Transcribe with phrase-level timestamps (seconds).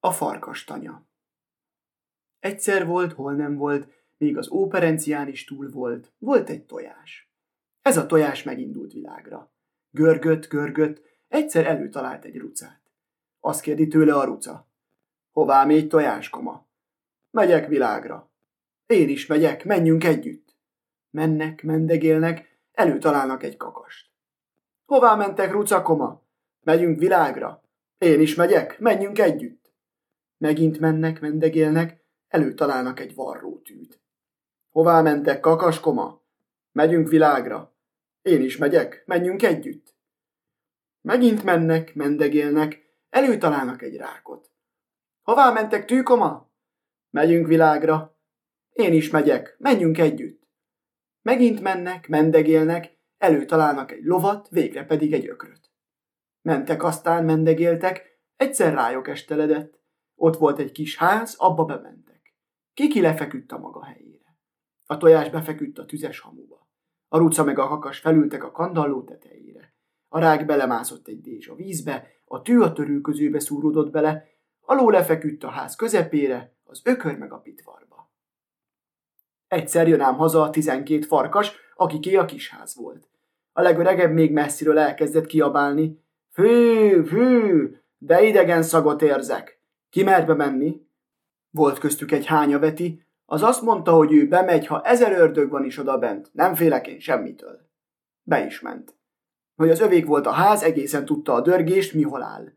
[0.00, 1.08] A farkastanya
[2.38, 3.88] Egyszer volt, hol nem volt,
[4.18, 7.30] még az óperencián is túl volt, volt egy tojás.
[7.82, 9.52] Ez a tojás megindult világra.
[9.90, 12.80] Görgött, görgött, egyszer előtalált egy rucát.
[13.40, 14.68] Azt kérdi tőle a ruca.
[15.30, 16.66] Hová mégy tojáskoma?
[17.30, 18.30] Megyek világra.
[18.86, 20.56] Én is megyek, menjünk együtt.
[21.10, 24.10] Mennek, mendegélnek, előtalálnak egy kakast.
[24.84, 26.22] Hová mentek, rucakoma?
[26.60, 27.62] Megyünk világra.
[27.98, 29.59] Én is megyek, menjünk együtt.
[30.40, 34.00] Megint mennek, mendegélnek, előtalálnak egy varrótűt.
[34.70, 36.22] Hová mentek, kakaskoma?
[36.72, 37.74] Megyünk világra.
[38.22, 39.94] Én is megyek, menjünk együtt.
[41.00, 42.78] Megint mennek, mendegélnek,
[43.10, 44.50] előtalálnak egy rákot.
[45.22, 46.50] Hová mentek, tűkoma?
[47.10, 48.16] Megyünk világra.
[48.70, 50.48] Én is megyek, menjünk együtt.
[51.22, 55.70] Megint mennek, mendegélnek, előtalálnak egy lovat, végre pedig egy ökröt.
[56.42, 59.79] Mentek aztán, mendegéltek, egyszer rájuk esteledett.
[60.22, 62.34] Ott volt egy kis ház, abba bementek.
[62.74, 64.38] Kiki lefeküdt a maga helyére.
[64.86, 66.68] A tojás befeküdt a tüzes hamuba.
[67.08, 69.74] A ruca meg a kakas felültek a kandalló tetejére.
[70.08, 74.24] A rák belemászott egy dézs a vízbe, a tű a törülközőbe szúródott bele,
[74.60, 78.12] a ló lefeküdt a ház közepére, az ökör meg a pitvarba.
[79.46, 83.08] Egyszer jön ám haza a tizenkét farkas, akiké a kisház volt.
[83.52, 86.04] A legöregebb még messziről elkezdett kiabálni.
[86.30, 89.59] Fű, fű, de idegen szagot érzek.
[89.90, 90.86] Ki mert bemenni?
[91.50, 95.78] Volt köztük egy hányaveti, az azt mondta, hogy ő bemegy, ha ezer ördög van is
[95.78, 97.60] oda bent, nem félek én semmitől.
[98.22, 98.94] Be is ment.
[99.56, 102.52] Hogy az övék volt a ház, egészen tudta a dörgést, mi hol áll.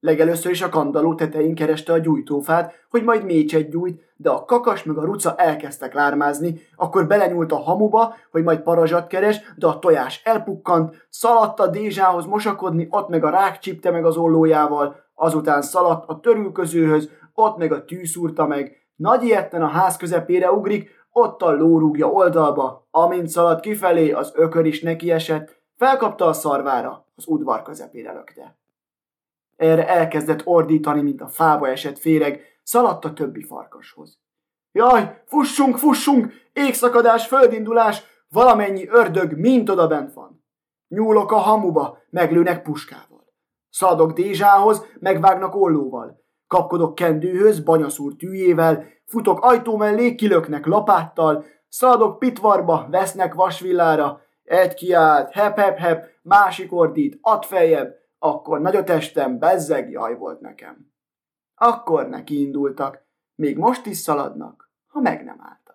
[0.00, 4.84] Legelőször is a kandaló tetején kereste a gyújtófát, hogy majd mécset gyújt, de a kakas
[4.84, 9.78] meg a ruca elkezdtek lármázni, akkor belenyúlt a hamuba, hogy majd parazsat keres, de a
[9.78, 15.62] tojás elpukkant, szaladt a dézsához mosakodni, ott meg a rák csipte meg az ollójával, azután
[15.62, 20.90] szaladt a törülközőhöz, ott meg a tű szúrta meg, nagy ilyetten a ház közepére ugrik,
[21.12, 27.06] ott a ló rúgja oldalba, amint szaladt kifelé, az ökör is nekiesett, felkapta a szarvára,
[27.16, 28.56] az udvar közepére lökte.
[29.56, 34.18] Erre elkezdett ordítani, mint a fába esett féreg, szaladt a többi farkashoz.
[34.72, 40.44] Jaj, fussunk, fussunk, égszakadás, földindulás, valamennyi ördög mind oda bent van.
[40.88, 43.32] Nyúlok a hamuba, meglőnek puskával.
[43.70, 46.24] Szaladok Dézsához, megvágnak ollóval.
[46.46, 55.32] Kapkodok kendőhöz, banyaszúr tűjével, futok ajtó mellé, kilöknek lapáttal, szaladok pitvarba, vesznek vasvillára, egy kiált,
[55.32, 60.94] hep, hep, hep, másik ordít, ad feljebb, akkor nagy a testem, bezzeg jaj volt nekem.
[61.58, 65.65] Akkor neki indultak, még most is szaladnak, ha meg nem áll.